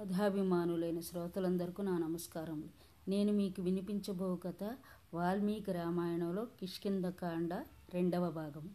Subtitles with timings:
[0.00, 2.68] కథాభిమానులైన శ్రోతలందరికీ నా నమస్కారములు.
[3.10, 4.76] నేను మీకు వినిపించబో కథ
[5.14, 7.54] వాల్మీకి రామాయణంలో కిష్కిందకాండ
[7.94, 8.70] రెండవ భాగం.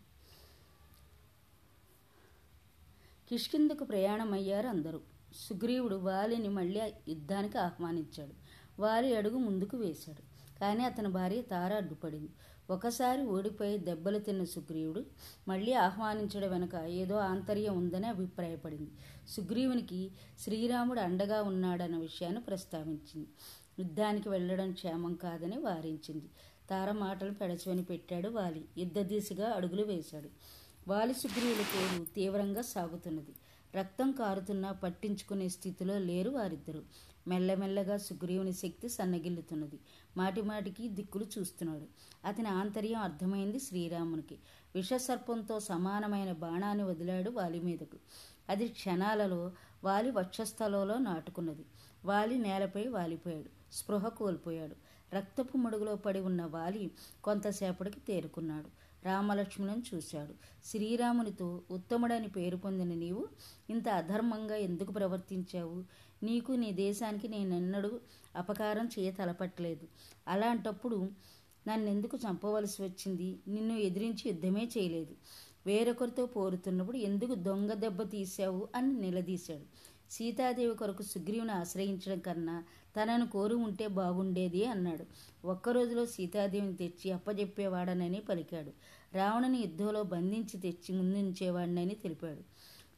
[3.30, 5.00] కిష్కిందకు ప్రయాణమయ్యారు అందరూ.
[5.50, 8.34] సుగ్రీవుడు వాలిని మళ్ళీ యుద్ధానికి ఆహ్వానించాడు.
[8.82, 10.35] వారి అడుగు ముందుకు వేశాడు.
[10.62, 12.30] కానీ అతని భార్య తార అడ్డుపడింది.
[12.70, 15.06] ఒకసారి ఓడిపోయి దెబ్బలు తిన్న సుగ్రీవుడు
[15.48, 18.92] మళ్ళీ ఆహ్వానించడం వెనుక ఏదో ఆంతర్యం ఉందని అభిప్రాయపడింది.
[19.30, 23.28] సుగ్రీవునికి శ్రీరాముడు అండగా ఉన్నాడన్న విషయాన్ని ప్రస్తావించింది.
[23.80, 26.30] యుద్ధానికి వెళ్ళడం క్షేమం కాదని వారించింది.
[26.70, 28.66] తార మాటలు పెడచవని పెట్టాడు వాలి.
[28.78, 30.30] యుద్ధ దిశగా అడుగులు వేశాడు.
[30.88, 33.34] వాలి సుగ్రీవుల పోరు తీవ్రంగా సాగుతున్నది.
[33.76, 36.84] రక్తం కారుతున్నా పట్టించుకునే స్థితిలో లేరు వారిద్దరు.
[37.28, 39.80] మెల్లమెల్లగా సుగ్రీవుని శక్తి సన్నగిల్లుతున్నది.
[40.18, 41.86] మాటిమాటికి దిక్కులు చూస్తున్నాడు.
[42.26, 44.40] అతని ఆంతర్యం అర్థమైంది శ్రీరామునికి.
[44.76, 47.98] విషసర్పంతో సమానమైన బాణాన్ని వదిలాడు వాలి మీదకు.
[48.50, 49.52] అది క్షణాలలో
[49.84, 51.66] వాలి వక్షస్థలంలో నాటుకున్నది.
[52.06, 53.74] వాలి నేలపై వాలిపోయాడు.
[53.74, 54.76] స్పృహ కోల్పోయాడు.
[55.16, 56.92] రక్తపు మడుగులో పడి ఉన్న వాలి
[57.24, 58.85] కొంతసేపటికి తేరుకున్నాడు.
[59.06, 60.34] రామలక్ష్మణులను చూశాడు.
[60.66, 63.28] శ్రీరామునితో ఉత్తముడని పేరు పొందిన నీవు
[63.70, 65.84] ఇంత అధర్మంగా ఎందుకు ప్రవర్తించావు?
[66.24, 68.00] నీకు నీ దేశానికి నేనెన్నడూ
[68.36, 69.88] అపకారం చేయ తలపట్టలేదు
[70.28, 71.10] అలాంటప్పుడు
[71.68, 73.40] నన్నెందుకు చంపవలసి వచ్చింది?
[73.48, 75.16] నిన్ను ఎదిరించి యుద్ధమే చేయలేదు.
[75.66, 78.68] వేరొకరితో పోరుతున్నప్పుడు ఎందుకు దొంగ దెబ్బ తీశావు?
[78.76, 79.95] అని నిలదీశాడు.
[80.12, 82.64] సీతాదేవి కొరకు సుగ్రీవుని ఆశ్రయించడం కన్నా
[82.96, 85.06] తనను కోరు ఉంటే బాగుండేది అన్నాడు.
[85.48, 88.72] ఒక్కరోజులో సీతాదేవిని తెచ్చి అప్పజెప్పేవాడనని పలికాడు.
[89.16, 92.44] రావణుని యుద్ధంలో బంధించి తెచ్చి ముందుంచేవాడినని తెలిపాడు.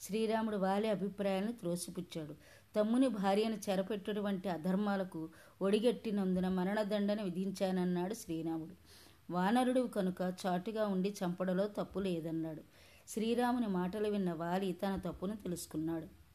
[0.01, 2.35] శ్రీరాముడు వాలి అభిప్రాయాలను త్రోసిపుచ్చాడు.
[2.75, 5.29] తమ్ముని భార్యను చెరపెట్టటువంటి అధర్మాలకు
[5.61, 8.75] ఒడిగట్టినందున మరణదండన విధించానన్నాడు శ్రీరాముడు.
[9.33, 12.61] వానరుడు కనుక చాటుగా ఉండి చంపడలో తప్పు లేదన్నాడు.
[13.09, 16.26] శ్రీరాముని మాటలు విన్న వాలి తన తప్పును తెలుసుకున్నాడు.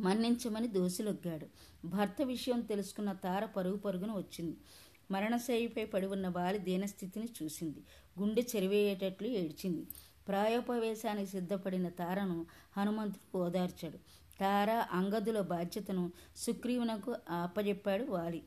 [0.00, 1.46] మన్నించమని దోసిలొగ్గాడు.
[1.86, 4.56] భర్త విషయం తెలుసుకున్న తార పరుగు పరుగున వచ్చింది.
[5.10, 7.80] మరణశైలిపై పడి ఉన్న బాలి దీనస్థితిని చూసింది.
[8.20, 9.86] గుండె చెరివేయేటట్లు ఏడ్చింది.
[10.28, 13.98] ప్రాయోపవేశానికి సిద్ధపడిన తారను హనుమంతుడు ఓదార్చాడు.
[14.40, 18.42] తార అంగదుల బాధ్యతను సుగ్రీవునకు ఆపజెప్పాడు వాలి.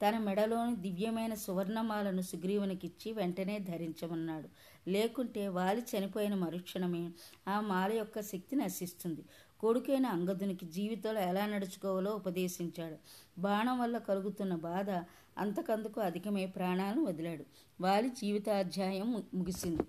[0.00, 4.48] తన మెడలోని దివ్యమైన సువర్ణమాలను సుగ్రీవునికిచ్చి వెంటనే ధరించమన్నాడు.
[4.90, 7.10] లేకుంటే వాలి చనిపోయిన మరుక్షణమే
[7.48, 9.24] ఆ మాల యొక్క శక్తి నశిస్తుంది.
[9.62, 12.96] కొడుకైన అంగదునికి జీవితంలో ఎలా నడుచుకోవాలో ఉపదేశించాడు.
[13.40, 14.90] బాణం వల్ల కలుగుతున్న బాధ
[15.38, 17.44] అంతకందుకు అధికమై ప్రాణాలను వదిలాడు.
[17.80, 19.82] వాలి జీవితాధ్యాయం ముగిసింది.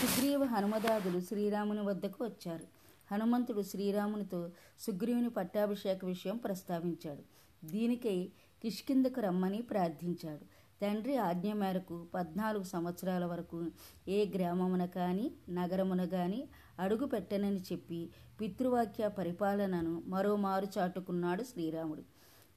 [0.00, 2.66] సుగ్రీవ హనుమదాదులు శ్రీరాముని వద్దకు వచ్చారు.
[3.12, 7.22] హనుమంతుడు శ్రీరామునితో సుగ్రీవుని పట్టాభిషేక విషయం ప్రస్తావించాడు.
[7.66, 8.28] దీనికై
[8.62, 10.55] కిష్కిందకు రమ్మని ప్రార్థించాడు.
[10.82, 13.66] తండ్రి ఆజ్ఞ మేరకు పద్నాలుగు సంవత్సరాల వరకు
[14.08, 16.48] ఏ గ్రామమున కానీ నగరమున కానీ
[16.80, 18.10] అడుగు పెట్టనని చెప్పి
[18.40, 22.02] పితృవాక్య పరిపాలనను మరోమారు చాటుకున్నాడు శ్రీరాముడు.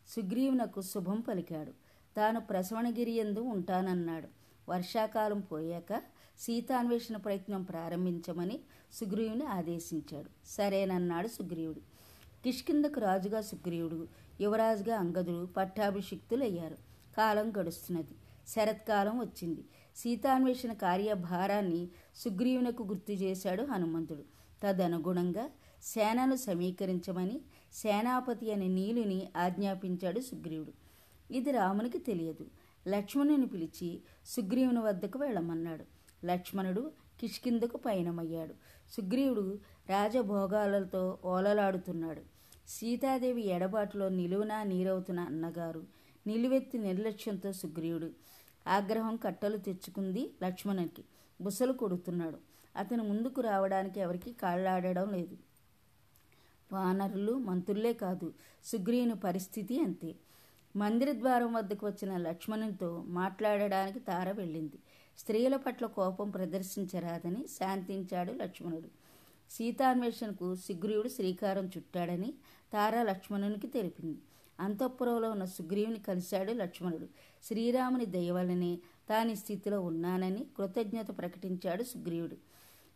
[0.07, 1.71] సుగ్రీవునకు శుభం పలికాడు.
[2.17, 4.27] తాను ప్రసవణగిరి ఎందు ఉంటానన్నాడు.
[4.69, 6.01] వర్షాకాలం పోయాక
[6.39, 8.59] సీతాన్వేషణ ప్రయత్నం ప్రారంభించమని
[8.93, 10.29] సుగ్రీవుని ఆదేశించాడు.
[10.47, 11.79] సరేనన్నాడు సుగ్రీవుడు.
[12.43, 14.07] కిష్కిందకు రాజుగా సుగ్రీవుడు
[14.41, 16.88] యువరాజుగా అంగదుడు పట్టాభిషిక్తులయ్యారు.
[17.17, 18.15] కాలం గడుస్తున్నది.
[18.47, 19.65] శరత్కాలం వచ్చింది.
[19.95, 24.23] సీతాన్వేషణ కార్యభారాన్ని సుగ్రీవునకు గుర్తు చేశాడు హనుమంతుడు.
[24.63, 25.49] తదనుగుణంగా
[25.83, 27.41] సేనను సమీకరించమని
[27.73, 30.73] సేనాపతి అనే నీలుని ఆజ్ఞాపించాడు సుగ్రీవుడు.
[31.33, 32.45] ఇది రామునికి తెలియదు.
[32.87, 35.85] లక్ష్మణుని పిలిచి సుగ్రీవుని వద్దకు వెళ్ళమన్నాడు.
[36.25, 38.53] లక్ష్మణుడు కిష్కిందకు పయనమయ్యాడు.
[38.91, 39.59] సుగ్రీవుడు
[39.89, 42.21] రాజభోగాలతో ఓలలాడుతున్నాడు.
[42.67, 45.98] సీతాదేవి ఎడబాటులో నిలువునా నీరవుతున్న అన్నగారు
[46.29, 48.09] నిలువెత్తి నిర్లక్ష్యంతో సుగ్రీవుడు
[48.67, 51.03] ఆగ్రహం కట్టలు తెచ్చుకుంది లక్ష్మణునికి.
[51.41, 52.39] బుసలు కొడుతున్నాడు.
[52.75, 55.37] అతను ముందుకు రావడానికి ఎవరికి కాళ్ళాడడం లేదు.
[56.73, 58.27] వానరులు మంత్రులే కాదు
[58.65, 60.11] సుగ్రీవుని పరిస్థితి అంతే.
[60.75, 64.79] మందిర ద్వారం వద్దకు వచ్చిన లక్ష్మణునితో మాట్లాడడానికి తార వెళ్ళింది.
[65.17, 68.89] స్త్రీల పట్ల కోపం ప్రదర్శించరాదని శాంతించాడు లక్ష్మణుడు.
[69.51, 72.33] సీతాన్వేషణకు సుగ్రీవుడు శ్రీకారం చుట్టాడని
[72.73, 74.19] తార లక్ష్మణునికి తెలిపింది.
[74.59, 77.07] అంతఃపురంలో ఉన్న సుగ్రీవుని కలిశాడు లక్ష్మణుడు.
[77.43, 78.79] శ్రీరాముని దయవలనే
[79.09, 82.37] తాని స్థితిలో ఉన్నానని కృతజ్ఞత ప్రకటించాడు సుగ్రీవుడు.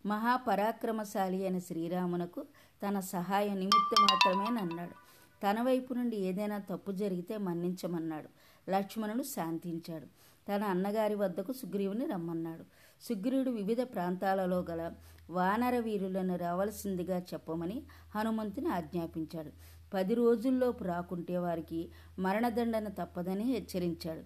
[0.06, 2.46] మహాపరాక్రమశాలి అయిన శ్రీరామునకు
[2.88, 5.04] తన సహాయం నిమిత్తం మాత్రమేనన్నాడు
[5.44, 8.30] తన వైపు నుండి ఏదైనా తప్పు జరిగితే మన్నించమన్నాడు.
[8.72, 10.06] లక్ష్మణుడు శాంతించాడు.
[10.50, 12.64] తన అన్నగారి వద్దకు సుగ్రీవుని రమ్మన్నాడు.
[13.02, 14.92] సుగ్రీవుడు వివిధ ప్రాంతాలలో గల
[15.30, 17.84] వానర వీరులను రావలసిందిగా చెప్పమని
[18.16, 19.52] హనుమంతుని ఆజ్ఞాపించాడు.
[19.94, 24.24] పది రోజుల్లోపు రాకుంటే వారికి మరణదండన తప్పదని హెచ్చరించాడు.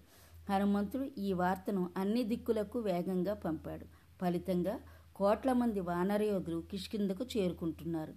[0.52, 3.86] హనుమంతుడు ఈ వార్తను అన్ని దిక్కులకు వేగంగా పంపాడు.
[4.22, 4.80] ఫలితంగా
[5.16, 8.14] కోట్ల మంది వానరయోధులు కిష్కిందకు చేరుకుంటున్నారు.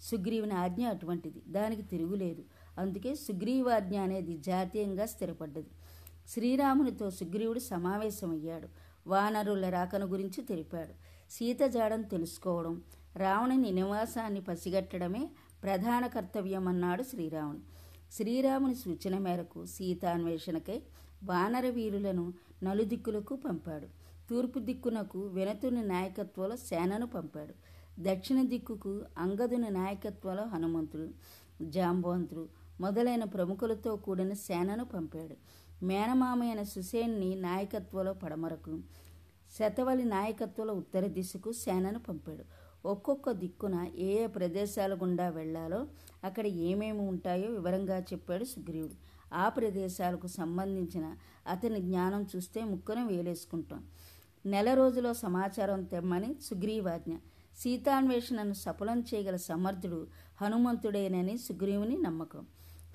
[0.00, 1.42] సుగ్రీవుని ఆజ్ఞ అటువంటిది.
[1.48, 2.44] దానికి తిరుగులేదు.
[2.78, 5.70] అందుకే సుగ్రీవాజ్ఞ అనేది జాతీయంగా స్థిరపడ్డది.
[6.28, 8.68] శ్రీరామునితో సుగ్రీవుడు సమావేశమయ్యాడు.
[9.06, 10.94] వానరుల రాకను గురించి తెలిపాడు.
[11.30, 12.82] సీత జాడను తెలుసుకోవడం
[13.16, 15.30] రావణుని నివాసాన్ని పసిగట్టడమే
[15.62, 17.58] ప్రధాన కర్తవ్యం అన్నాడు శ్రీరాముడు.
[18.12, 20.82] శ్రీరాముని సూచన మేరకు సీతాన్వేషణకై
[21.24, 22.32] వానర వీరులను
[22.62, 23.86] నలుదిక్కులకు పంపాడు.
[24.30, 27.54] తూర్పు దిక్కునకు వెనతుని నాయకత్వంలో సేనను పంపాడు.
[28.00, 31.08] దక్షిణ దిక్కుకు అంగదుని నాయకత్వంలో హనుమంతుడు
[31.62, 32.48] జాంబవంతుడు
[32.80, 35.36] మొదలైన ప్రముఖులతో కూడిన సేనను పంపాడు.
[35.84, 38.80] మేనమామైన సుసేన్ని నాయకత్వంలో పడమరకు
[39.58, 42.44] శతవలి నాయకత్వంలో ఉత్తర దిశకు సేనను పంపాడు.
[42.86, 45.86] ఒక్కొక్క దిక్కున ఏ ఏ ప్రదేశాల గుండా వెళ్ళాలో
[46.24, 48.94] అక్కడ ఏమేమి ఉంటాయో వివరంగా చెప్పాడు సుగ్రీవుడు.
[49.34, 51.16] ఆ ప్రదేశాలకు సంబంధించిన
[51.46, 53.84] అతని జ్ఞానం చూస్తే ముక్కును వేలేసుకుంటాం.
[54.46, 57.14] నెల రోజులో సమాచారం తెమ్మని సుగ్రీవాజ్ఞ
[57.58, 60.06] సీతాన్వేషణను సఫలం చేయగల సమర్థుడు
[60.42, 62.46] హనుమంతుడేనని సుగ్రీవుని నమ్మకం.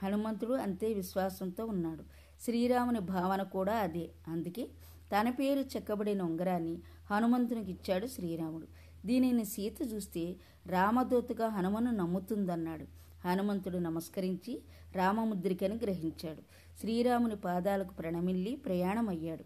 [0.03, 2.03] హనుమంతుడు అంతే విశ్వాసంతో ఉన్నాడు.
[2.43, 4.09] శ్రీరాముని భావన కూడా అదే.
[4.27, 4.67] అందుకే
[5.11, 6.79] తన పేరు చెక్కబడిన ఉంగరాన్ని
[7.11, 8.67] హనుమంతునికి ఇచ్చాడు శ్రీరాముడు.
[9.05, 10.35] దీనిని సీత చూస్తే
[10.67, 12.85] రామదూతగా హనుమను నమ్ముతుందన్నాడు.
[13.27, 14.61] హనుమంతుడు నమస్కరించి
[14.95, 16.41] రామముద్రికని గ్రహించాడు
[16.79, 19.45] శ్రీరాముని పాదాలకు ప్రణమిల్లి ప్రయాణమయ్యాడు.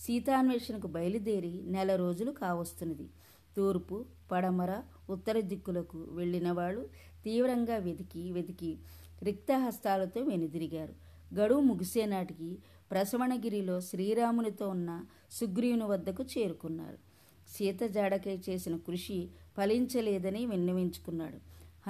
[0.00, 3.08] సీతాన్వేషణకు బయలుదేరి నెల రోజులు కావస్తున్నది.
[3.56, 6.88] తూర్పు పడమర ఉత్తర దిక్కులకు వెళ్ళిన వాళ్ళు
[7.24, 8.78] తీవ్రంగా వెతికి వెతికి
[9.22, 10.94] రిక్తహస్తాలతో వెనుదిరిగారు.
[11.34, 12.58] గడువు ముగిసే నాటికి
[12.90, 17.09] ప్రసవణగిరిలో శ్రీరామునితో ఉన్న సుగ్రీవుని వద్దకు చేరుకున్నారు.
[17.50, 21.36] సీత జాడకై చేసిన కృషి ఫలించలేదని విన్నవించుకున్నాడు.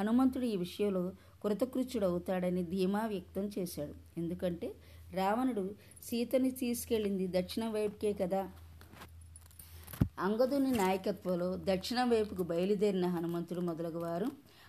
[0.00, 1.12] హనుమంతుడు ఈ విషయంలో
[1.44, 3.94] కృతకృత్యుడవుతాడని ధీమా వ్యక్తం చేశాడు.
[4.18, 4.74] ఎందుకంటే
[5.14, 5.74] రావణుడు
[6.04, 8.50] సీతని తీసుకెళ్ళింది దక్షిణ వైపుకే కదా.
[10.18, 14.26] అంగదుని నాయకత్వంలో దక్షిణ వైపుకు బయలుదేరిన హనుమంతుడు మొదలగువారు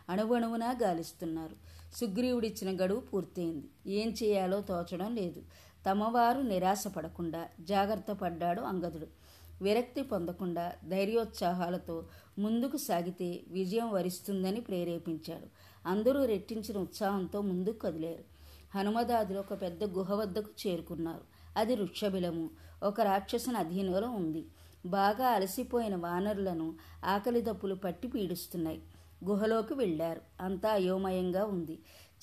[0.10, 1.56] అణువణువునా గాలిస్తున్నారు.
[1.96, 3.94] సుగ్రీవుడిచ్చిన గడువు పూర్తయింది.
[3.94, 5.42] ఏం చేయాలో తోచడం లేదు.
[5.90, 9.08] తమవారు నిరాశపడకుండా జాగ్రత్త పడ్డాడు అంగదుడు.
[9.62, 12.06] విరక్తి పొందకుండా ధైర్యోత్సాహాలతో
[12.40, 15.48] ముందుకు సాగితే విజయం వరిస్తుందని ప్రేరేపించాడు.
[15.88, 18.24] అందరూ రెట్టించిన ఉత్సాహంతో ముందుకు కదిలారు.
[18.76, 21.22] హనుమదాదులు ఒక పెద్ద గుహ వద్దకు చేరుకున్నారు.
[21.58, 22.50] అది వృక్షబిలము.
[22.84, 24.46] ఒక రాక్షసుని అధీనంలో ఉంది.
[24.86, 26.76] బాగా అలసిపోయిన వానరులను
[27.06, 28.82] ఆకలి దప్పులు పట్టి పీడిస్తున్నాయి.
[29.26, 30.22] గుహలోకి వెళ్ళారు.
[30.42, 31.80] అంతా అయోమయంగా ఉంది.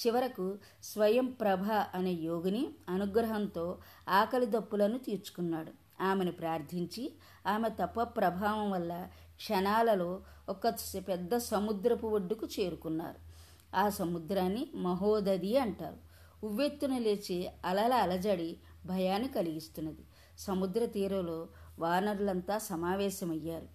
[0.07, 1.63] చివరకు స్వయం ప్రభ
[1.95, 5.88] అనే యోగిని అనుగ్రహంతో ఆకలి దప్పులను తీర్చుకున్నాడు.
[6.01, 7.13] ఆమెను ప్రార్థించి
[7.47, 10.69] ఆమె తప ప్రభావం వల్ల క్షణాలలో ఒక
[11.09, 13.29] పెద్ద సముద్రపు ఒడ్డుకు చేరుకున్నారు.
[13.77, 16.09] ఆ సముద్రాన్ని మహోదది అంటారు.
[16.47, 18.57] ఉవ్వెత్తున లేచి అలల అలజడి
[18.87, 20.05] భయాన్ని కలిగిస్తున్నది.
[20.39, 21.49] సముద్ర తీరంలో
[21.79, 23.69] వానరులంతా సమావేశమయ్యారు.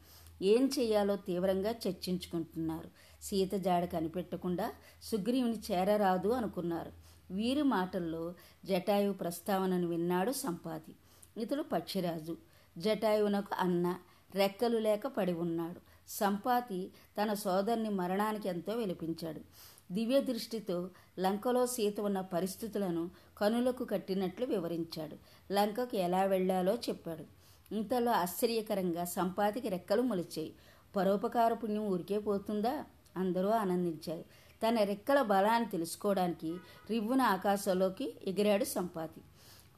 [0.43, 2.89] ఏం చేయాలో తీవ్రంగా చర్చించుకుంటున్నారు.
[3.21, 4.71] సీత జాడ కనిపెట్టకుండా
[5.03, 6.91] సుగ్రీవుని చేరరాదు అనుకున్నారు.
[7.33, 8.33] వీరి మాటల్లో
[8.65, 10.95] జటాయు ప్రస్తావనను విన్నాడు సంపాది.
[11.37, 12.37] ఇతడు పక్షిరాజు.
[12.77, 13.95] జటాయువునకు అన్న
[14.35, 15.79] రెక్కలు లేక పడి ఉన్నాడు.
[16.07, 16.91] సంపాతి
[17.21, 19.41] తన సోదరుని మరణానికి ఎంతో వెలిపించాడు
[19.91, 20.89] దివ్య దృష్టితో
[21.19, 25.17] లంకలో సీత ఉన్న పరిస్థితులను కనులకు కట్టినట్లు వివరించాడు.
[25.53, 27.25] లంకకు ఎలా వెళ్ళాలో చెప్పాడు.
[27.75, 30.53] ఇంతలో ఆశ్చర్యకరంగా సంపాతికి రెక్కలు మొలిచాయి.
[30.95, 32.85] పరోపకార పుణ్యం ఊరికే పోతుందా?
[33.17, 34.23] అందరూ ఆనందించారు.
[34.63, 36.57] తన రెక్కల బలాన్ని తెలుసుకోవడానికి
[36.89, 39.21] రివ్వున ఆకాశంలోకి ఎగిరాడు సంపాతి.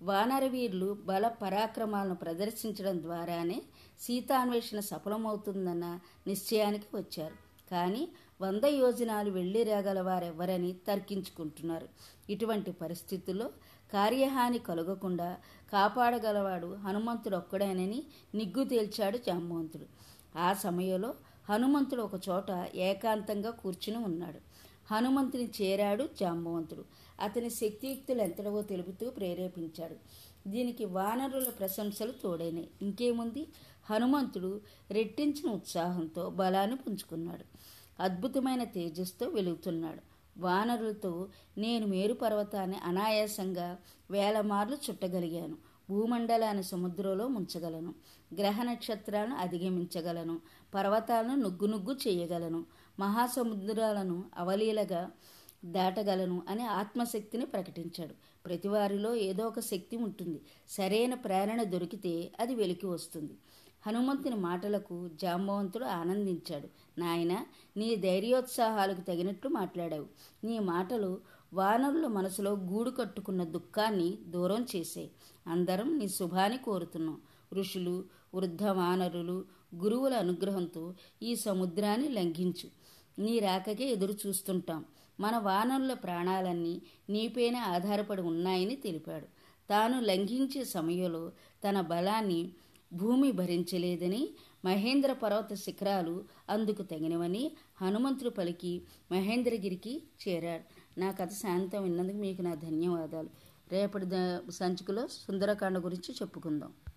[0.01, 3.61] వానరవీరులు బల పరాక్రమాలను ప్రదర్శించడం ద్వారానే
[3.99, 7.35] సీతాన్వేషణ సఫలమవుతుందన్న నిశ్చయానికి వచ్చారు.
[7.71, 8.07] కానీ
[8.41, 11.87] వంద యోజనాలు వెళ్ళి రాగలవారెవ్వరని తర్కించుకుంటున్నారు.
[12.29, 13.49] ఇటువంటి పరిస్థితుల్లో
[13.93, 15.37] కార్యహాని కలగకుండా
[15.73, 18.03] కాపాడగలవాడు హనుమంతుడు ఒక్కడేనని
[18.35, 19.85] నిగ్గు తేల్చాడు జాంబవంతుడు
[20.37, 21.13] ఆ సమయంలో
[21.49, 24.39] హనుమంతుడు ఒక చోట ఏకాంతంగా కూర్చుని ఉన్నాడు.
[24.93, 26.85] హనుమంతుని చేరాడు జాంబవంతుడు
[27.19, 29.95] అతని శక్తియుక్తులు ఎంతడవో తెలుపుతూ ప్రేరేపించాడు.
[30.49, 32.69] దీనికి వానరుల ప్రశంసలు తోడైనాయి.
[32.81, 33.47] ఇంకేముంది?
[33.89, 37.45] హనుమంతుడు రెట్టించిన ఉత్సాహంతో బలాన్ని పుంజుకున్నాడు.
[37.99, 40.15] అద్భుతమైన తేజస్తో వెలుగుతున్నాడు.
[40.37, 43.77] వానరులతో నేను మేరు పర్వతాన్ని అనాయాసంగా
[44.11, 45.57] వేల మార్లు చుట్టగలిగాను.
[45.89, 47.95] భూమండలాన్ని సముద్రంలో ముంచగలను.
[48.35, 50.41] గ్రహ నక్షత్రాలను అధిగమించగలను.
[50.75, 52.65] పర్వతాలను నుగ్గు నుగ్గు చేయగలను.
[52.99, 55.11] మహాసముద్రాలను అవలీలగా
[55.65, 58.13] దాటగలను అనే ఆత్మశక్తిని ప్రకటించాడు.
[58.45, 60.41] ప్రతివారిలో ఏదో ఒక శక్తి ఉంటుంది.
[60.69, 63.33] సరైన ప్రేరణ దొరికితే అది వెలికి వస్తుంది.
[63.87, 66.67] హనుమంతుని మాటలకు జాంబవంతుడు ఆనందించాడు.
[66.99, 67.45] నాయన
[67.77, 70.05] నీ ధైర్యోత్సాహాలకు తగినట్లు మాట్లాడావు.
[70.43, 71.19] నీ మాటలు
[71.53, 75.09] వానరుల మనసులో గూడు కట్టుకున్న దుఃఖాన్ని దూరం చేసే.
[75.47, 77.21] అందరం నీ శుభాన్ని కోరుతున్నాం.
[77.53, 78.03] ఋషులు
[78.35, 79.45] వృద్ధ వానరులు
[79.75, 80.93] గురువుల అనుగ్రహంతో
[81.23, 82.85] ఈ సముద్రాన్ని లంఘించు.
[83.21, 84.85] నీ రాకకే ఎదురు చూస్తుంటాం
[85.19, 89.25] మన వానరుల ప్రాణాలన్నీ నీపైన ఆధారపడి ఉన్నాయని తెలిపాడు.
[89.69, 91.31] తాను లంఘించే సమయంలో
[91.69, 92.49] తన బలాన్ని
[92.93, 94.29] భూమి భరించలేదని
[94.65, 98.81] మహేంద్ర పర్వత శిఖరాలు అందుకు తగినవని హనుమంతుడు పలికి
[99.11, 100.99] మహేంద్రగిరికి చేరాడు.
[100.99, 103.29] నా కథ శాంతం విన్నందుకు మీకు నా ధన్యవాదాలు.
[103.71, 104.05] రేపటి
[104.51, 106.73] సంచికలో సుందరకాండ గురించి చెప్పుకుందాం.